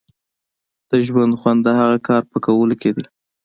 د 0.89 0.91
ژوند 1.07 1.33
خوند 1.39 1.59
د 1.63 1.67
هغه 1.79 1.97
کار 2.07 2.23
په 2.31 2.37
کولو 2.45 2.75
کې 2.81 2.89
دی. 2.95 3.05